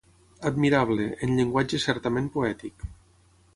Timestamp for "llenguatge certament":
1.41-2.33